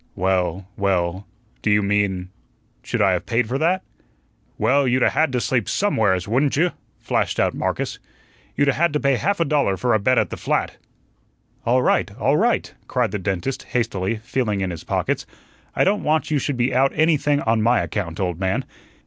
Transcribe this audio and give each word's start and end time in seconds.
"Well 0.15 0.67
well 0.77 1.27
do 1.61 1.69
you 1.69 1.83
mean 1.83 2.29
should 2.81 3.03
I 3.03 3.11
have 3.11 3.27
paid 3.27 3.47
for 3.47 3.59
that?" 3.59 3.83
"Well, 4.57 4.87
you'd 4.87 5.03
'a' 5.03 5.11
had 5.11 5.31
to 5.33 5.39
sleep 5.39 5.69
SOMEWHERES, 5.69 6.27
wouldn't 6.27 6.55
you?" 6.55 6.71
flashed 6.97 7.39
out 7.39 7.53
Marcus. 7.53 7.99
"You 8.55 8.65
'a' 8.67 8.73
had 8.73 8.93
to 8.93 8.99
pay 8.99 9.17
half 9.17 9.39
a 9.39 9.45
dollar 9.45 9.77
for 9.77 9.93
a 9.93 9.99
bed 9.99 10.17
at 10.17 10.31
the 10.31 10.37
flat." 10.37 10.77
"All 11.67 11.83
right, 11.83 12.09
all 12.17 12.35
right," 12.35 12.73
cried 12.87 13.11
the 13.11 13.19
dentist, 13.19 13.61
hastily, 13.61 14.15
feeling 14.15 14.61
in 14.61 14.71
his 14.71 14.83
pockets. 14.83 15.27
"I 15.75 15.83
don't 15.83 16.01
want 16.01 16.31
you 16.31 16.39
should 16.39 16.57
be 16.57 16.73
out 16.73 16.91
anything 16.95 17.39
on 17.41 17.61
my 17.61 17.79
account, 17.81 18.19
old 18.19 18.39
man. 18.39 18.65